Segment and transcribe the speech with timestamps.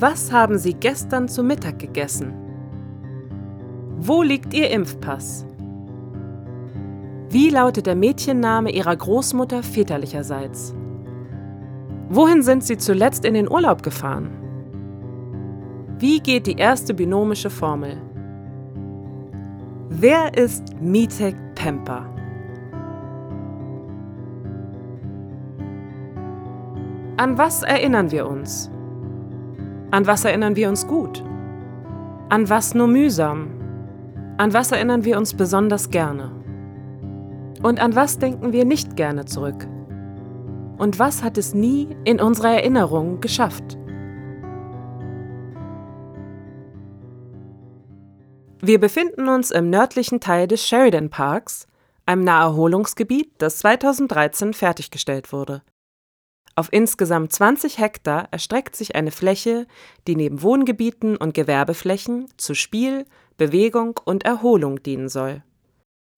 [0.00, 2.32] Was haben Sie gestern zu Mittag gegessen?
[3.98, 5.44] Wo liegt Ihr Impfpass?
[7.28, 10.74] Wie lautet der Mädchenname Ihrer Großmutter väterlicherseits?
[12.08, 14.30] Wohin sind Sie zuletzt in den Urlaub gefahren?
[15.98, 18.00] Wie geht die erste binomische Formel?
[19.90, 22.06] Wer ist Mitek Pemper?
[27.18, 28.70] An was erinnern wir uns?
[29.92, 31.24] An was erinnern wir uns gut?
[32.28, 33.50] An was nur mühsam?
[34.38, 36.30] An was erinnern wir uns besonders gerne?
[37.60, 39.66] Und an was denken wir nicht gerne zurück?
[40.78, 43.76] Und was hat es nie in unserer Erinnerung geschafft?
[48.62, 51.66] Wir befinden uns im nördlichen Teil des Sheridan Parks,
[52.06, 55.62] einem Naherholungsgebiet, das 2013 fertiggestellt wurde.
[56.56, 59.66] Auf insgesamt 20 Hektar erstreckt sich eine Fläche,
[60.06, 65.42] die neben Wohngebieten und Gewerbeflächen zu Spiel, Bewegung und Erholung dienen soll.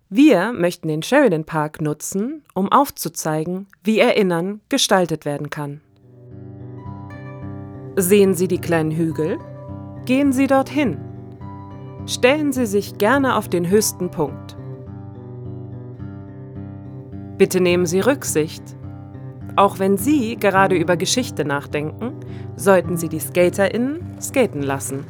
[0.08, 5.80] Wir möchten den Sheridan Park nutzen, um aufzuzeigen, wie Erinnern gestaltet werden kann.
[7.96, 9.38] Sehen Sie die kleinen Hügel?
[10.04, 10.98] Gehen Sie dorthin.
[12.06, 14.56] Stellen Sie sich gerne auf den höchsten Punkt.
[17.38, 18.76] Bitte nehmen Sie Rücksicht
[19.56, 22.12] auch wenn Sie gerade über Geschichte nachdenken,
[22.56, 25.04] sollten Sie die SkaterInnen skaten lassen.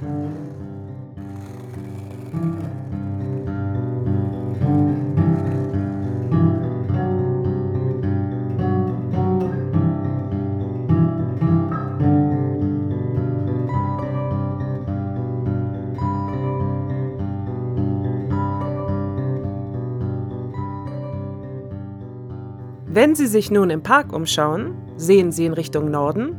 [22.95, 26.37] Wenn Sie sich nun im Park umschauen, sehen Sie in Richtung Norden,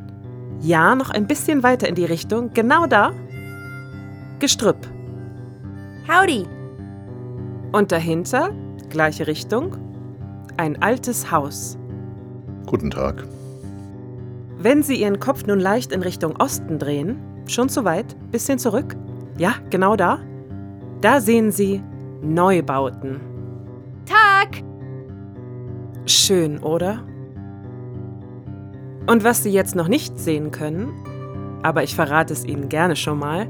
[0.62, 3.12] ja, noch ein bisschen weiter in die Richtung, genau da,
[4.38, 4.78] Gestrüpp.
[6.08, 6.46] Howdy.
[7.72, 8.52] Und dahinter,
[8.90, 9.78] gleiche Richtung,
[10.56, 11.76] ein altes Haus.
[12.68, 13.28] Guten Tag.
[14.60, 18.96] Wenn Sie Ihren Kopf nun leicht in Richtung Osten drehen, schon zu weit, bisschen zurück,
[19.40, 20.20] ja, genau da,
[21.02, 21.82] da sehen Sie
[22.22, 23.33] Neubauten.
[26.06, 27.00] Schön, oder?
[29.08, 30.92] Und was Sie jetzt noch nicht sehen können,
[31.62, 33.48] aber ich verrate es Ihnen gerne schon mal,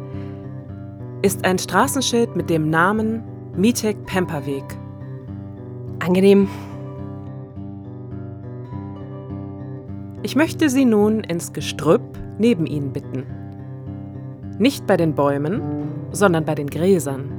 [1.24, 3.24] ist ein Straßenschild mit dem Namen
[3.56, 4.63] Mitek Pemperweg.
[6.00, 6.47] Angenehm.
[10.22, 12.02] Ich möchte Sie nun ins Gestrüpp
[12.38, 13.25] neben Ihnen bitten.
[14.59, 15.62] Nicht bei den Bäumen,
[16.12, 17.32] sondern bei den Gräsern.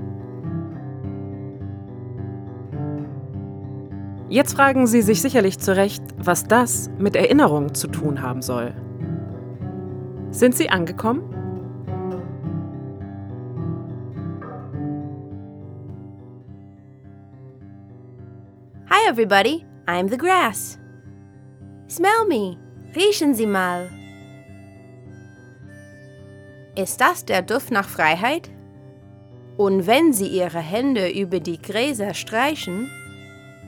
[4.30, 8.74] Jetzt fragen Sie sich sicherlich zu Recht, was das mit Erinnerung zu tun haben soll.
[10.30, 11.22] Sind Sie angekommen?
[18.88, 20.78] Hi everybody, I'm the grass.
[21.88, 22.56] Smell me,
[22.96, 23.90] riechen Sie mal.
[26.76, 28.50] Ist das der Duft nach Freiheit?
[29.58, 32.90] Und wenn Sie Ihre Hände über die Gräser streichen,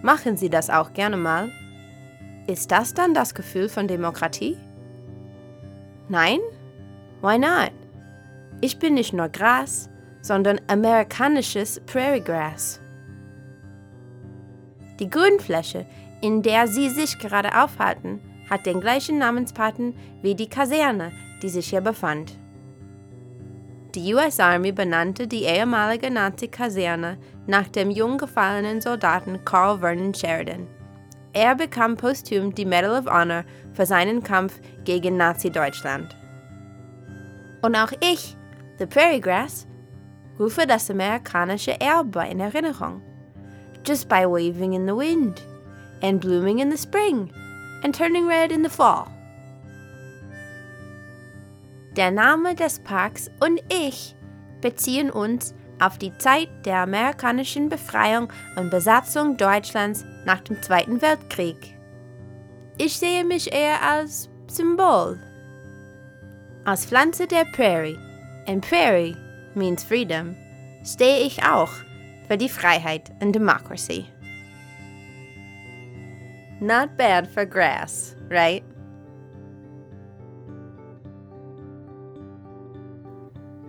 [0.02, 1.50] Machen Sie das auch gerne mal.
[2.46, 4.56] Ist das dann das Gefühl von Demokratie?
[6.08, 6.38] Nein?
[7.22, 7.72] Why not?
[8.60, 9.90] Ich bin nicht nur Gras,
[10.22, 12.80] sondern amerikanisches Prairie Grass.
[15.00, 15.86] Die Grünfläche,
[16.22, 21.12] in der Sie sich gerade aufhalten, hat den gleichen Namenspaten wie die Kaserne,
[21.42, 22.38] die sich hier befand.
[23.94, 30.66] Die US Army benannte die ehemalige Nazi-Kaserne nach dem jung gefallenen Soldaten Carl Vernon Sheridan.
[31.32, 36.16] Er bekam posthum die Medal of Honor für seinen Kampf gegen Nazi-Deutschland.
[37.62, 38.36] Und auch ich,
[38.78, 39.66] The Prairie Grass,
[40.38, 43.02] rufe das amerikanische Erbe in Erinnerung.
[43.86, 45.42] Just by waving in the wind,
[46.02, 47.30] and blooming in the spring,
[47.82, 49.06] and turning red in the fall.
[51.96, 54.14] Der Name des Parks und ich
[54.60, 61.76] beziehen uns auf die Zeit der amerikanischen Befreiung und Besatzung Deutschlands nach dem Zweiten Weltkrieg.
[62.78, 65.18] Ich sehe mich eher als Symbol.
[66.64, 67.98] Als Pflanze der Prairie,
[68.46, 69.16] and Prairie
[69.54, 70.34] means freedom,
[70.84, 71.70] stehe ich auch
[72.26, 74.06] für die Freiheit und Democracy.
[76.60, 78.64] Not bad for grass, right?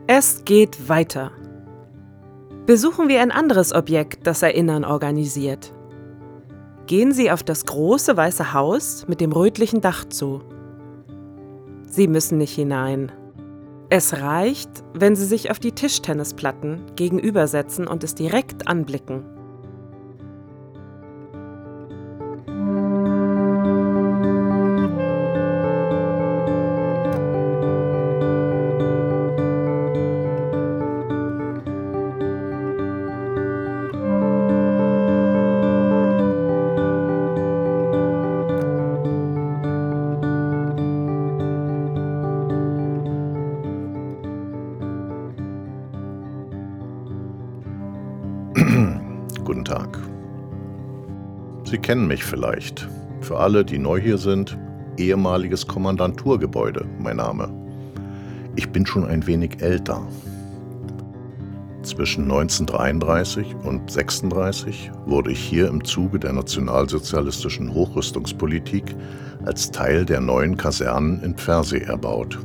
[0.07, 1.31] Es geht weiter.
[2.67, 5.71] Besuchen wir ein anderes Objekt, das Erinnern organisiert.
[6.85, 10.41] Gehen Sie auf das große weiße Haus mit dem rötlichen Dach zu.
[11.89, 13.09] Sie müssen nicht hinein.
[13.89, 19.23] Es reicht, wenn Sie sich auf die Tischtennisplatten gegenübersetzen und es direkt anblicken.
[51.87, 52.85] Kennen mich vielleicht.
[53.21, 54.57] Für alle, die neu hier sind,
[54.97, 57.49] ehemaliges Kommandanturgebäude, mein Name.
[58.57, 60.05] Ich bin schon ein wenig älter.
[61.83, 68.93] Zwischen 1933 und 1936 wurde ich hier im Zuge der nationalsozialistischen Hochrüstungspolitik
[69.45, 72.37] als Teil der neuen Kasernen in Pfersee erbaut.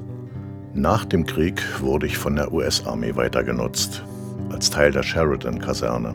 [0.73, 4.05] Nach dem Krieg wurde ich von der US-Armee weiter genutzt
[4.53, 6.15] als Teil der Sheridan-Kaserne.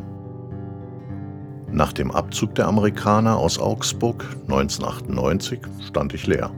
[1.77, 6.49] Nach dem Abzug der Amerikaner aus Augsburg 1998 stand ich leer.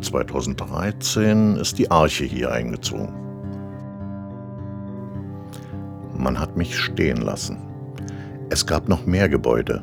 [0.00, 3.12] 2013 ist die Arche hier eingezogen.
[6.16, 7.58] Man hat mich stehen lassen.
[8.48, 9.82] Es gab noch mehr Gebäude,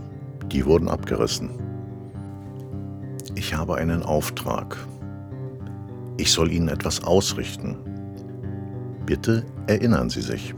[0.51, 1.51] die wurden abgerissen.
[3.35, 4.75] Ich habe einen Auftrag.
[6.17, 7.77] Ich soll Ihnen etwas ausrichten.
[9.05, 10.55] Bitte erinnern Sie sich.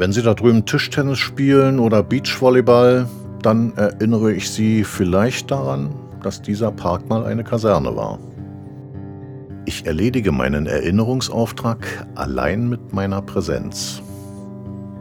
[0.00, 3.06] Wenn Sie da drüben Tischtennis spielen oder Beachvolleyball,
[3.42, 5.90] dann erinnere ich Sie vielleicht daran,
[6.22, 8.18] dass dieser Park mal eine Kaserne war.
[9.66, 14.00] Ich erledige meinen Erinnerungsauftrag allein mit meiner Präsenz.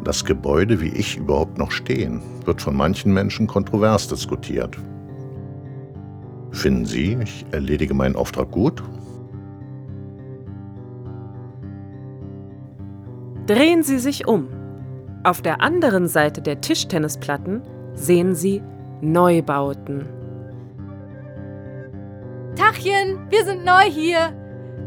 [0.04, 4.78] Das Gebäude, wie ich überhaupt noch stehen, wird von manchen Menschen kontrovers diskutiert.
[6.52, 8.84] Finden Sie, ich erledige meinen Auftrag gut?
[13.48, 14.59] Drehen Sie sich um.
[15.24, 17.62] Auf der anderen Seite der Tischtennisplatten
[17.94, 18.64] sehen Sie
[19.02, 20.08] Neubauten.
[22.56, 24.34] Tachchen, wir sind neu hier.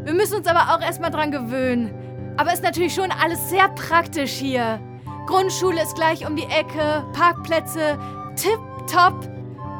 [0.03, 1.93] Wir müssen uns aber auch erstmal dran gewöhnen.
[2.37, 4.79] Aber ist natürlich schon alles sehr praktisch hier.
[5.27, 7.99] Grundschule ist gleich um die Ecke, Parkplätze,
[8.35, 9.29] tipptopp.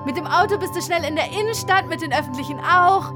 [0.05, 3.11] Mit dem Auto bist du schnell in der Innenstadt, mit den öffentlichen auch.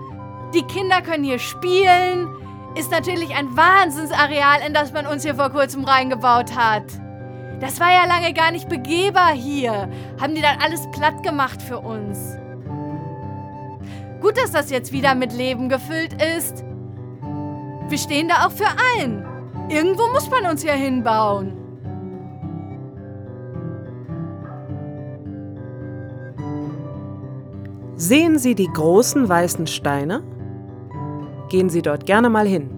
[0.56, 2.30] Die Kinder können hier spielen.
[2.76, 6.84] Ist natürlich ein Wahnsinnsareal, in das man uns hier vor kurzem reingebaut hat.
[7.60, 9.90] Das war ja lange gar nicht begehbar hier.
[10.22, 12.38] Haben die dann alles platt gemacht für uns.
[14.22, 16.64] Gut, dass das jetzt wieder mit Leben gefüllt ist.
[17.90, 19.26] Wir stehen da auch für allen.
[19.70, 21.54] Irgendwo muss man uns ja hinbauen.
[27.96, 30.22] Sehen Sie die großen weißen Steine?
[31.50, 32.77] Gehen Sie dort gerne mal hin.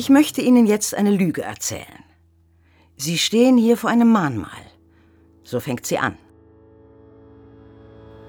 [0.00, 2.04] Ich möchte Ihnen jetzt eine Lüge erzählen.
[2.96, 4.64] Sie stehen hier vor einem Mahnmal.
[5.44, 6.16] So fängt sie an.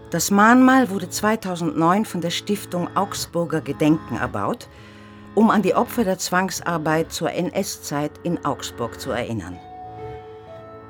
[0.10, 4.68] Das Mahnmal wurde 2009 von der Stiftung Augsburger Gedenken erbaut,
[5.34, 9.58] um an die Opfer der Zwangsarbeit zur NS-Zeit in Augsburg zu erinnern.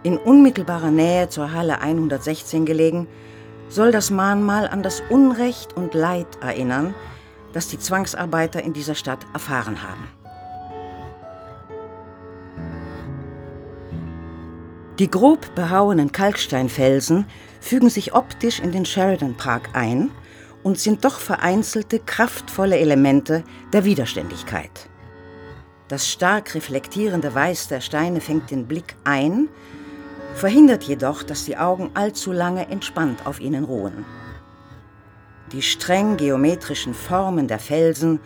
[0.01, 3.07] In unmittelbarer Nähe zur Halle 116 gelegen,
[3.69, 6.95] soll das Mahnmal an das Unrecht und Leid erinnern,
[7.53, 10.20] das die Zwangsarbeiter in dieser Stadt erfahren haben.
[15.01, 17.25] Die grob behauenen Kalksteinfelsen
[17.59, 20.11] fügen sich optisch in den Sheridan Park ein
[20.61, 23.43] und sind doch vereinzelte, kraftvolle Elemente
[23.73, 24.89] der Widerständigkeit.
[25.87, 29.49] Das stark reflektierende Weiß der Steine fängt den Blick ein,
[30.35, 34.05] verhindert jedoch, dass die Augen allzu lange entspannt auf ihnen ruhen.
[35.51, 38.19] Die streng geometrischen Formen der Felsen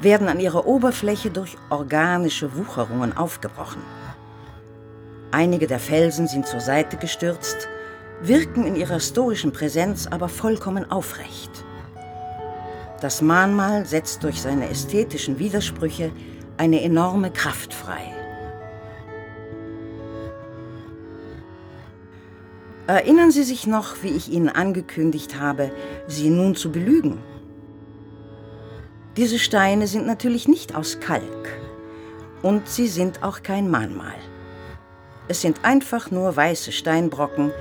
[0.00, 3.82] werden an ihrer Oberfläche durch organische Wucherungen aufgebrochen.
[5.32, 7.66] Einige der Felsen sind zur Seite gestürzt,
[8.20, 11.64] wirken in ihrer stoischen Präsenz aber vollkommen aufrecht.
[13.00, 16.12] Das Mahnmal setzt durch seine ästhetischen Widersprüche
[16.58, 18.02] eine enorme Kraft frei.
[22.86, 25.72] Erinnern Sie sich noch, wie ich Ihnen angekündigt habe,
[26.08, 27.18] Sie nun zu belügen?
[29.16, 31.48] Diese Steine sind natürlich nicht aus Kalk
[32.42, 34.14] und sie sind auch kein Mahnmal.
[35.32, 37.52] Es sind einfach nur weiße Steinbrocken,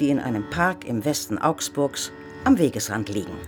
[0.00, 2.10] die in einem Park im Westen Augsburgs
[2.42, 3.38] am Wegesrand liegen.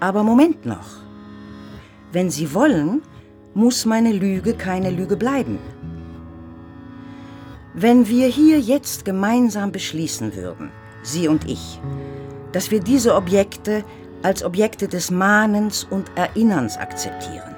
[0.00, 1.02] Aber Moment noch.
[2.10, 3.02] Wenn Sie wollen,
[3.52, 5.58] muss meine Lüge keine Lüge bleiben.
[7.74, 10.70] Wenn wir hier jetzt gemeinsam beschließen würden,
[11.02, 11.78] Sie und ich,
[12.52, 13.84] dass wir diese Objekte
[14.22, 17.57] als Objekte des Mahnens und Erinnerns akzeptieren.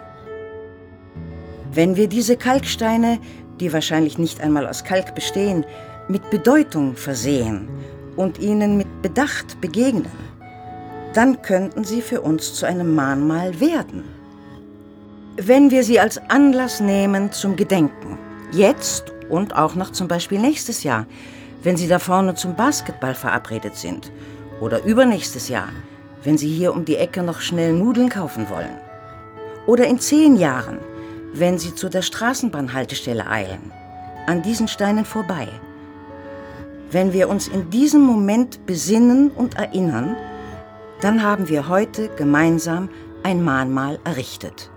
[1.73, 3.19] Wenn wir diese Kalksteine,
[3.61, 5.65] die wahrscheinlich nicht einmal aus Kalk bestehen,
[6.09, 7.69] mit Bedeutung versehen
[8.17, 10.11] und ihnen mit Bedacht begegnen,
[11.15, 14.05] dann könnten sie für uns zu einem Mahnmal werden.
[15.37, 18.19] Wenn wir sie als Anlass nehmen zum Gedenken,
[18.53, 21.07] jetzt und auch noch zum Beispiel nächstes Jahr,
[21.62, 24.11] wenn Sie da vorne zum Basketball verabredet sind,
[24.61, 25.69] oder übernächstes Jahr,
[26.25, 28.77] wenn Sie hier um die Ecke noch schnell Nudeln kaufen wollen,
[29.67, 30.79] oder in zehn Jahren,
[31.33, 33.73] wenn Sie zu der Straßenbahnhaltestelle eilen,
[34.27, 35.49] an diesen Steinen vorbei.
[36.91, 40.17] Wenn wir uns in diesem Moment besinnen und erinnern,
[41.01, 42.89] dann haben wir heute gemeinsam
[43.23, 44.71] ein Mahnmal errichtet.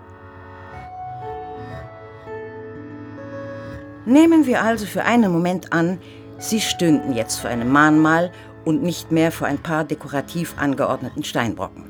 [4.06, 5.98] Nehmen wir also für einen Moment an,
[6.38, 8.30] Sie stünden jetzt vor einem Mahnmal
[8.64, 11.84] und nicht mehr vor ein paar dekorativ angeordneten Steinbrocken.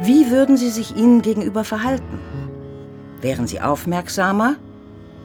[0.00, 2.18] Wie würden Sie sich ihnen gegenüber verhalten?
[3.22, 4.56] Wären Sie aufmerksamer?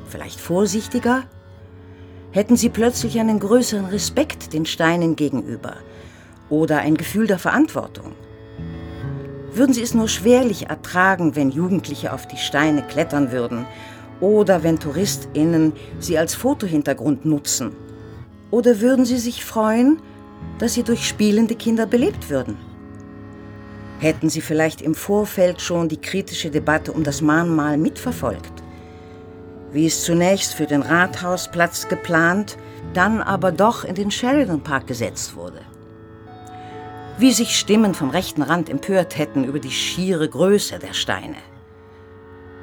[0.08, 1.24] Vielleicht vorsichtiger?
[2.32, 5.76] Hätten Sie plötzlich einen größeren Respekt den Steinen gegenüber?
[6.50, 8.14] oder ein Gefühl der Verantwortung?
[9.52, 13.66] Würden Sie es nur schwerlich ertragen, wenn Jugendliche auf die Steine klettern würden
[14.20, 17.76] oder wenn Touristinnen sie als Fotohintergrund nutzen?
[18.52, 20.00] Oder würden Sie sich freuen,
[20.60, 22.58] dass sie durch spielende Kinder belebt würden?
[24.00, 28.64] Hätten Sie vielleicht im Vorfeld schon die kritische Debatte um das Mahnmal mitverfolgt?
[29.72, 32.58] Wie es zunächst für den Rathausplatz geplant,
[32.94, 35.62] dann aber doch in den Sheridan Park gesetzt wurde?
[37.18, 41.38] Wie sich Stimmen vom rechten Rand empört hätten über die schiere Größe der Steine,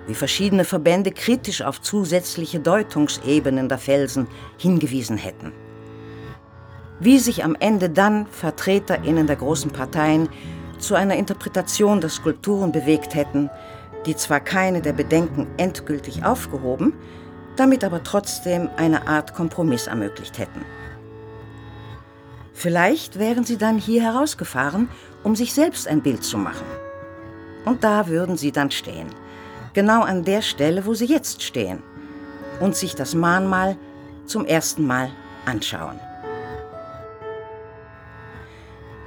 [0.06, 5.52] wie verschiedene Verbände kritisch auf zusätzliche Deutungsebenen der Felsen hingewiesen hätten,
[7.00, 10.28] wie sich am Ende dann Vertreterinnen der großen Parteien
[10.86, 13.50] zu einer Interpretation der Skulpturen bewegt hätten,
[14.06, 16.92] die zwar keine der Bedenken endgültig aufgehoben,
[17.56, 20.64] damit aber trotzdem eine Art Kompromiss ermöglicht hätten.
[22.52, 24.88] Vielleicht wären sie dann hier herausgefahren,
[25.22, 26.66] um sich selbst ein Bild zu machen.
[27.64, 29.08] Und da würden sie dann stehen,
[29.72, 31.82] genau an der Stelle, wo sie jetzt stehen,
[32.60, 33.76] und sich das Mahnmal
[34.26, 35.10] zum ersten Mal
[35.46, 35.98] anschauen.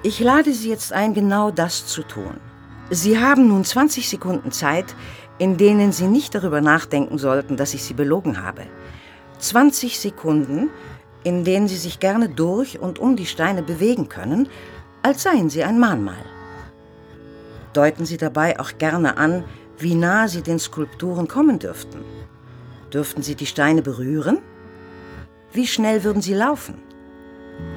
[0.04, 2.38] Ich lade Sie jetzt ein, genau das zu tun.
[2.90, 4.96] Sie haben nun 20 Sekunden Zeit,
[5.40, 8.64] in denen Sie nicht darüber nachdenken sollten, dass ich Sie belogen habe.
[9.40, 10.70] 20 Sekunden,
[11.24, 14.48] in denen sie sich gerne durch und um die Steine bewegen können,
[15.04, 16.26] als seien sie ein Mahnmal.
[17.74, 19.44] Deuten Sie dabei auch gerne an,
[19.78, 22.04] wie nah Sie den Skulpturen kommen dürften.
[22.92, 24.40] Dürften Sie die Steine berühren?
[25.54, 26.82] Wie schnell würden Sie laufen?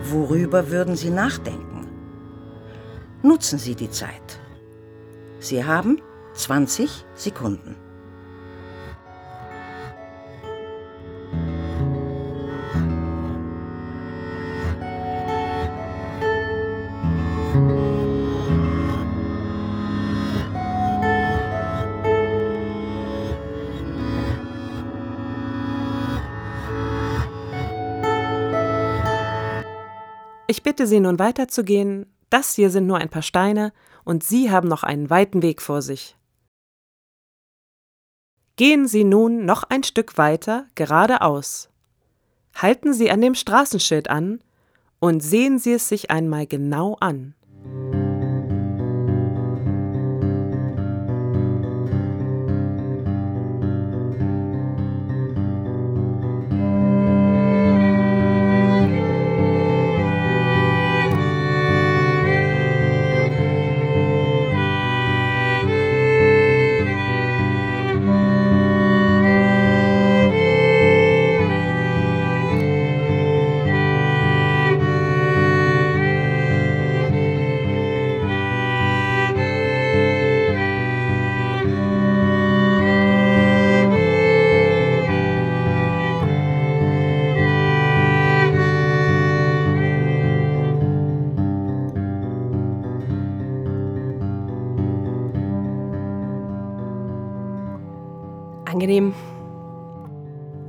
[0.05, 1.70] Worüber würden Sie nachdenken?
[3.23, 4.41] Nutzen Sie die Zeit.
[5.41, 6.01] Sie haben
[6.35, 7.77] 20 Sekunden.
[30.47, 33.73] Ich bitte Sie nun weiterzugehen, das hier sind nur ein paar Steine
[34.05, 36.17] und Sie haben noch einen weiten Weg vor sich.
[38.57, 41.71] Gehen Sie nun noch ein Stück weiter geradeaus.
[42.55, 44.43] Halten Sie an dem Straßenschild an
[44.99, 47.35] und sehen Sie es sich einmal genau an.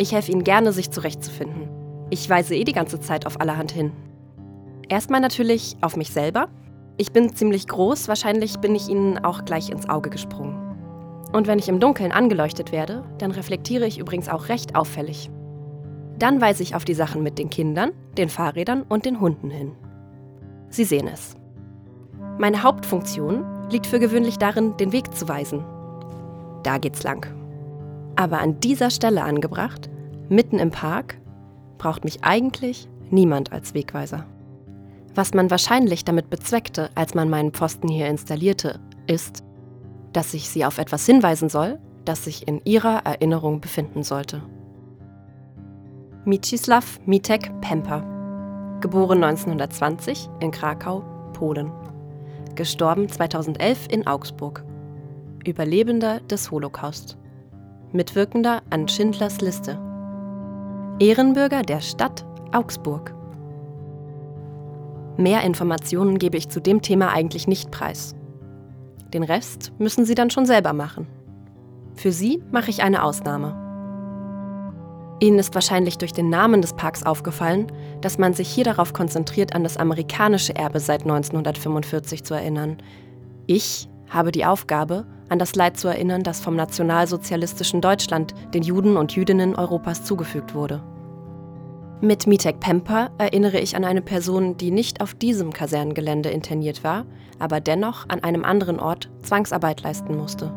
[0.02, 1.70] Ich helfe Ihnen gerne, sich zurechtzufinden.
[2.10, 3.92] Ich weise eh die ganze Zeit auf allerhand hin.
[4.90, 6.48] Erstmal natürlich auf mich selber.
[6.98, 10.58] Ich bin ziemlich groß, wahrscheinlich bin ich Ihnen auch gleich ins Auge gesprungen.
[11.34, 15.30] Und wenn ich im Dunkeln angeleuchtet werde, dann reflektiere ich übrigens auch recht auffällig.
[16.18, 19.74] Dann weise ich auf die Sachen mit den Kindern, den Fahrrädern und den Hunden hin.
[20.70, 21.36] Sie sehen es.
[22.40, 25.64] Meine Hauptfunktion liegt für gewöhnlich darin, den Weg zu weisen.
[26.64, 27.41] Da geht's lang.
[28.22, 29.90] Aber an dieser Stelle angebracht,
[30.30, 31.20] mitten im Park,
[31.80, 34.28] braucht mich eigentlich niemand als Wegweiser.
[35.16, 39.44] Was man wahrscheinlich damit bezweckte, als man meinen Pfosten hier installierte, ist,
[40.14, 44.44] dass ich sie auf etwas hinweisen soll, das sich in ihrer Erinnerung befinden sollte.
[46.24, 48.04] Mieczysław Mitek Pemper,
[48.82, 51.72] geboren 1920 in Krakau, Polen,
[52.54, 54.64] gestorben 2011 in Augsburg,
[55.44, 57.18] Überlebender des Holocaust,
[57.94, 59.78] Mitwirkender an Schindlers Liste,
[61.00, 63.14] Ehrenbürger der Stadt Augsburg.
[65.18, 68.16] Mehr Informationen gebe ich zu dem Thema eigentlich nicht preis.
[69.14, 71.06] Den Rest müssen Sie dann schon selber machen.
[71.96, 73.58] Für Sie mache ich eine Ausnahme.
[75.20, 77.68] Ihnen ist wahrscheinlich durch den Namen des Parks aufgefallen,
[78.00, 82.78] dass man sich hier darauf konzentriert, an das amerikanische Erbe seit 1945 zu erinnern.
[83.48, 88.98] Ich habe die Aufgabe, an das Leid zu erinnern, das vom nationalsozialistischen Deutschland den Juden
[88.98, 90.84] und Jüdinnen Europas zugefügt wurde.
[92.02, 97.06] Mit Mitek Pemper erinnere ich an eine Person, die nicht auf diesem Kasernengelände interniert war,
[97.40, 100.52] aber dennoch an einem anderen Ort Zwangsarbeit leisten musste.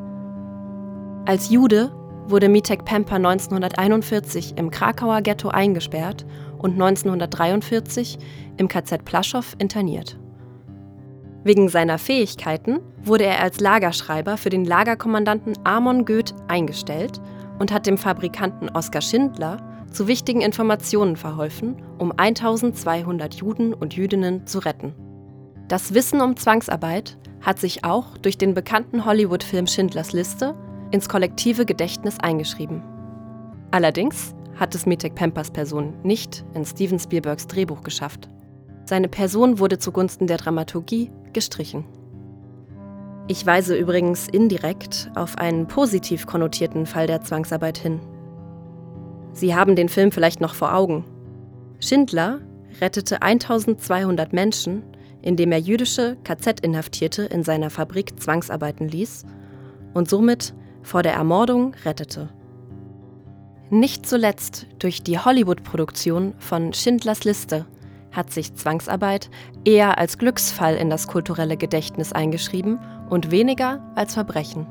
[1.26, 1.92] Als Jude
[2.26, 6.26] wurde Mitek Pemper 1941 im Krakauer Ghetto eingesperrt
[6.58, 8.18] und 1943
[8.56, 10.18] im KZ Plaschow interniert.
[11.44, 17.20] Wegen seiner Fähigkeiten wurde er als Lagerschreiber für den Lagerkommandanten Amon Goeth eingestellt
[17.58, 19.58] und hat dem Fabrikanten Oskar Schindler
[19.90, 24.94] zu wichtigen Informationen verholfen, um 1200 Juden und Jüdinnen zu retten.
[25.68, 30.54] Das Wissen um Zwangsarbeit hat sich auch durch den bekannten Hollywood-Film Schindlers Liste
[30.90, 32.82] ins kollektive Gedächtnis eingeschrieben.
[33.70, 38.28] Allerdings hat es Mitek Pampers Person nicht in Steven Spielbergs Drehbuch geschafft.
[38.86, 41.84] Seine Person wurde zugunsten der Dramaturgie gestrichen.
[43.26, 48.00] Ich weise übrigens indirekt auf einen positiv konnotierten Fall der Zwangsarbeit hin.
[49.32, 51.04] Sie haben den Film vielleicht noch vor Augen.
[51.80, 52.40] Schindler
[52.80, 54.82] rettete 1200 Menschen,
[55.22, 59.24] indem er jüdische KZ-Inhaftierte in seiner Fabrik zwangsarbeiten ließ
[59.94, 62.28] und somit vor der Ermordung rettete.
[63.70, 67.64] Nicht zuletzt durch die Hollywood-Produktion von Schindlers Liste
[68.14, 69.30] hat sich Zwangsarbeit
[69.64, 72.78] eher als Glücksfall in das kulturelle Gedächtnis eingeschrieben
[73.10, 74.66] und weniger als Verbrechen.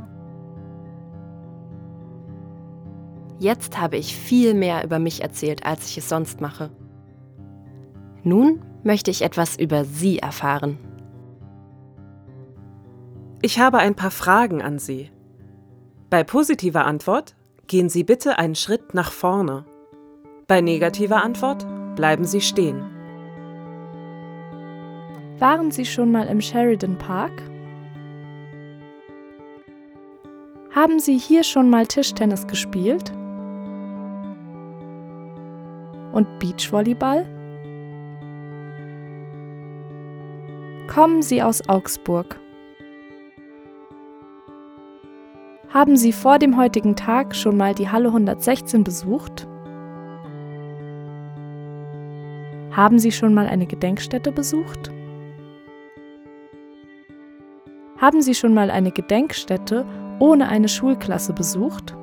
[3.40, 6.70] Jetzt habe ich viel mehr über mich erzählt, als ich es sonst mache.
[8.24, 10.78] Nun möchte ich etwas über Sie erfahren.
[13.42, 15.12] Ich habe ein paar Fragen an Sie.
[16.10, 17.36] Bei positiver Antwort
[17.68, 19.66] gehen Sie bitte einen Schritt nach vorne.
[20.48, 22.93] Bei negativer Antwort bleiben Sie stehen.
[25.44, 27.34] Waren Sie schon mal im Sheridan Park?
[30.74, 33.12] Haben Sie hier schon mal Tischtennis gespielt?
[36.14, 37.26] und Beachvolleyball?
[40.88, 42.40] Kommen Sie aus Augsburg.
[45.68, 49.46] Haben Sie vor dem heutigen Tag schon mal die Halle 116 besucht?
[52.72, 54.90] Haben Sie schon mal eine Gedenkstätte besucht?
[58.04, 59.86] Haben Sie schon mal eine Gedenkstätte
[60.20, 61.96] ohne eine Schulklasse besucht?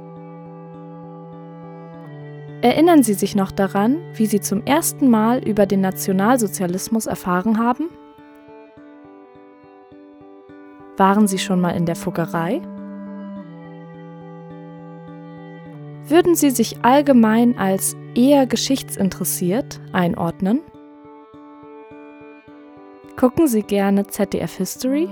[2.62, 7.90] Erinnern Sie sich noch daran, wie Sie zum ersten Mal über den Nationalsozialismus erfahren haben?
[10.96, 12.62] Waren Sie schon mal in der Fuggerei?
[16.06, 20.62] Würden Sie sich allgemein als eher geschichtsinteressiert einordnen?
[23.16, 25.10] Gucken Sie gerne ZDF History?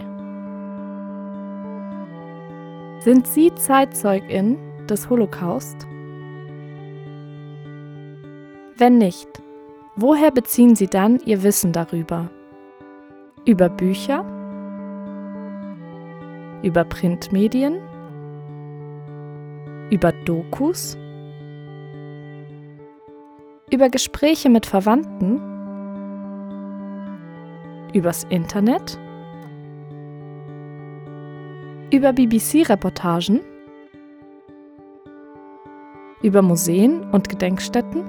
[3.00, 4.58] Sind Sie Zeitzeugin
[4.88, 5.86] des Holocaust?
[8.76, 9.28] Wenn nicht,
[9.94, 12.28] woher beziehen Sie dann Ihr Wissen darüber?
[13.44, 14.24] Über Bücher?
[16.64, 17.76] Über Printmedien?
[19.90, 20.98] Über Dokus?
[23.70, 25.40] Über Gespräche mit Verwandten?
[27.94, 28.98] Übers Internet?
[31.90, 33.40] Über BBC-Reportagen?
[36.22, 38.02] über Museen und Gedenkstätten,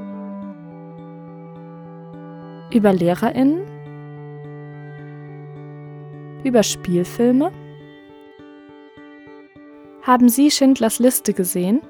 [2.74, 3.62] über Lehrerinnen,
[6.44, 7.52] über Spielfilme.
[10.02, 11.82] Haben Sie Schindlers Liste gesehen?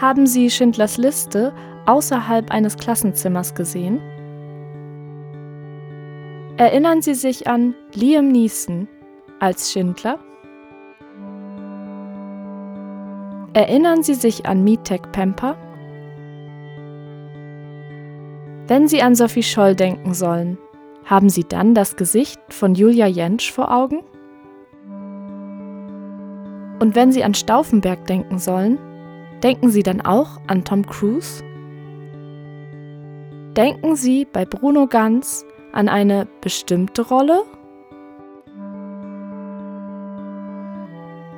[0.00, 1.54] Haben Sie Schindlers Liste
[1.86, 4.00] außerhalb eines Klassenzimmers gesehen?
[6.58, 8.88] Erinnern Sie sich an Liam Neeson
[9.40, 10.18] als Schindler?
[13.52, 15.56] Erinnern Sie sich an Meatech Pemper?
[18.68, 20.58] Wenn Sie an Sophie Scholl denken sollen,
[21.04, 24.02] haben Sie dann das Gesicht von Julia Jentsch vor Augen?
[26.80, 28.78] Und wenn Sie an Stauffenberg denken sollen,
[29.42, 31.42] denken Sie dann auch an Tom Cruise?
[33.56, 37.44] Denken Sie bei Bruno Ganz an eine bestimmte Rolle?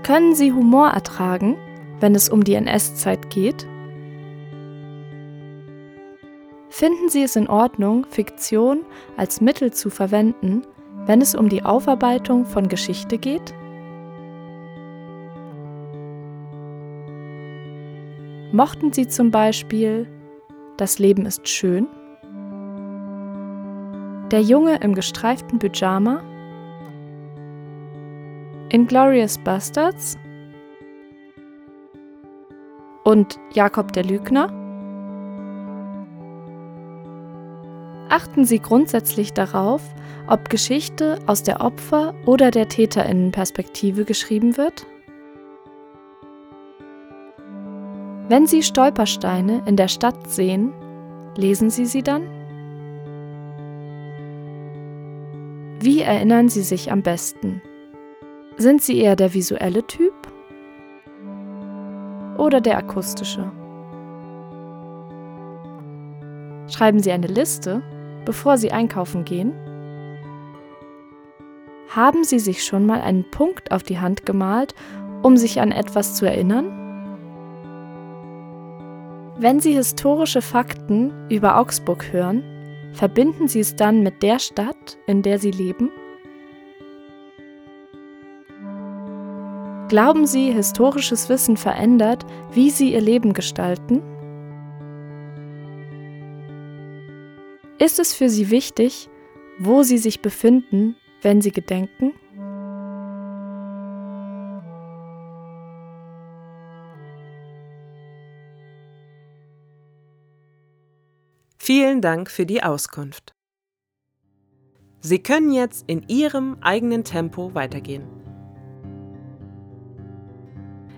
[0.09, 1.59] Können Sie Humor ertragen,
[2.01, 3.66] wenn es um die NS-Zeit geht?
[6.71, 8.87] Finden Sie es in Ordnung, Fiktion
[9.18, 10.62] als Mittel zu verwenden,
[11.05, 13.53] wenn es um die Aufarbeitung von Geschichte geht?
[18.51, 20.07] Mochten Sie zum Beispiel
[20.79, 21.87] Das Leben ist schön?
[24.31, 26.23] Der Junge im gestreiften Pyjama?
[28.70, 30.18] Inglorious Bastards?
[33.02, 34.52] Und Jakob der Lügner?
[38.11, 39.81] Achten Sie grundsätzlich darauf,
[40.26, 44.87] ob Geschichte aus der Opfer- oder der Täterinnenperspektive geschrieben wird?
[48.28, 50.74] Wenn Sie Stolpersteine in der Stadt sehen,
[51.38, 52.28] lesen Sie sie dann?
[55.81, 57.62] Wie erinnern Sie sich am besten?
[58.59, 60.14] Sind Sie eher der visuelle Typ
[62.37, 63.51] oder der akustische?
[66.68, 67.83] Schreiben Sie eine Liste,
[68.25, 69.55] bevor Sie einkaufen gehen?
[71.88, 74.75] Haben Sie sich schon mal einen Punkt auf die Hand gemalt,
[75.23, 76.66] um sich an etwas zu erinnern?
[79.38, 82.42] Wenn Sie historische Fakten über Augsburg hören,
[82.92, 85.90] Verbinden Sie es dann mit der Stadt, in der Sie leben?
[89.88, 94.03] Glauben Sie, historisches Wissen verändert, wie Sie Ihr Leben gestalten?
[97.79, 99.09] Ist es für Sie wichtig,
[99.59, 102.12] wo Sie sich befinden, wenn Sie gedenken?
[111.57, 113.33] Vielen Dank für die Auskunft.
[115.01, 118.17] Sie können jetzt in Ihrem eigenen Tempo weitergehen.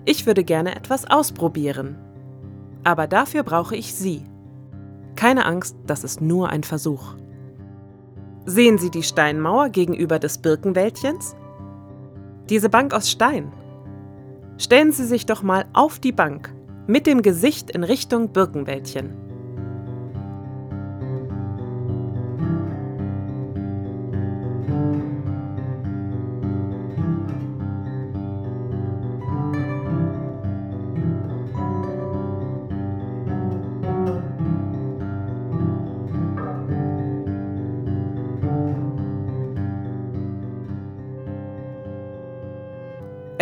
[0.05, 1.97] Ich würde gerne etwas ausprobieren,
[2.83, 4.23] aber dafür brauche ich Sie.
[5.15, 7.15] Keine Angst, das ist nur ein Versuch.
[8.45, 11.35] Sehen Sie die Steinmauer gegenüber des Birkenwäldchens?
[12.49, 13.53] Diese Bank aus Stein.
[14.57, 16.53] Stellen Sie sich doch mal auf die Bank
[16.87, 19.30] mit dem Gesicht in Richtung Birkenwäldchen.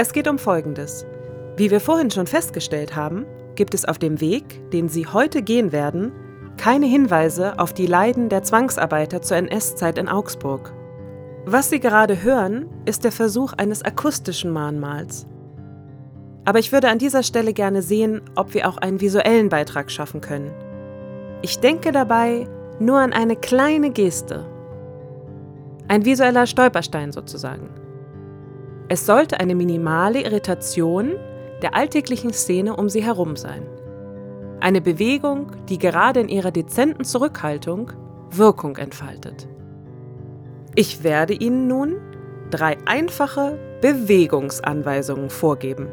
[0.02, 1.06] Es geht um Folgendes.
[1.58, 5.74] Wie wir vorhin schon festgestellt haben, gibt es auf dem Weg, den Sie heute gehen
[5.74, 6.14] werden,
[6.56, 10.74] keine Hinweise auf die Leiden der Zwangsarbeiter zur NS-Zeit in Augsburg.
[11.46, 15.28] Was Sie gerade hören, ist der Versuch eines akustischen Mahnmals.
[16.46, 20.22] Aber ich würde an dieser Stelle gerne sehen, ob wir auch einen visuellen Beitrag schaffen
[20.22, 20.54] können.
[21.42, 22.48] Ich denke dabei
[22.80, 24.46] nur an eine kleine Geste.
[25.90, 27.89] Ein visueller Stolperstein sozusagen.
[28.92, 31.16] Es sollte eine minimale Irritation
[31.62, 33.68] der alltäglichen Szene um sie herum sein.
[34.60, 37.92] Eine Bewegung, die gerade in ihrer dezenten Zurückhaltung
[38.32, 39.48] Wirkung entfaltet.
[40.76, 41.96] Ich werde Ihnen nun
[42.52, 45.88] drei einfache Bewegungsanweisungen vorgeben,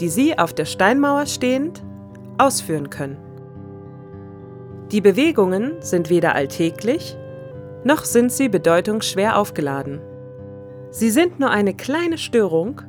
[0.00, 1.82] die Sie auf der Steinmauer stehend
[2.38, 3.18] ausführen können.
[4.90, 7.16] Die Bewegungen sind weder alltäglich,
[7.84, 10.00] noch sind sie bedeutungsschwer aufgeladen.
[10.90, 12.82] Sie sind nur eine kleine Störung,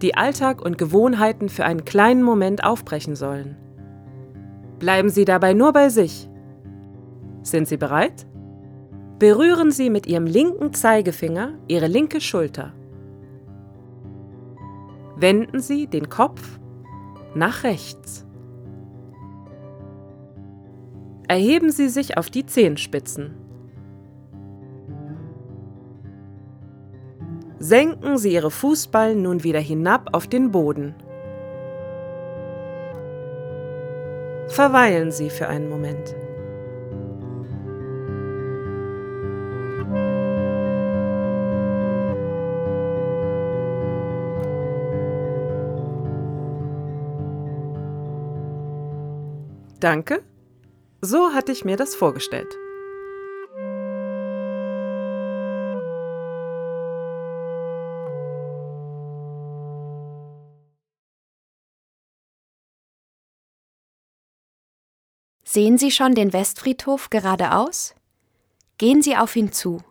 [0.00, 3.56] die Alltag und Gewohnheiten für einen kleinen Moment aufbrechen sollen.
[4.78, 6.28] Bleiben Sie dabei nur bei sich.
[7.42, 8.26] Sind Sie bereit?
[9.18, 12.72] Berühren Sie mit Ihrem linken Zeigefinger Ihre linke Schulter.
[15.16, 16.58] Wenden Sie den Kopf
[17.34, 18.26] nach rechts.
[21.28, 23.41] Erheben Sie sich auf die Zehenspitzen.
[27.62, 30.96] Senken Sie Ihre Fußballen nun wieder hinab auf den Boden.
[34.48, 36.16] Verweilen Sie für einen Moment.
[49.78, 50.24] Danke.
[51.00, 52.58] So hatte ich mir das vorgestellt.
[65.54, 67.94] Sehen Sie schon den Westfriedhof geradeaus?
[68.78, 69.82] Gehen Sie auf ihn zu.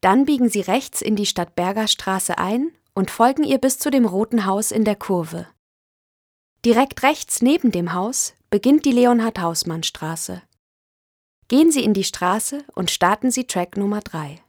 [0.00, 4.04] Dann biegen Sie rechts in die Stadtberger Straße ein und folgen ihr bis zu dem
[4.04, 5.46] roten Haus in der Kurve.
[6.64, 10.42] Direkt rechts neben dem Haus beginnt die Leonhard-Hausmann-Straße.
[11.46, 14.42] Gehen Sie in die Straße und starten Sie Track Nummer 3.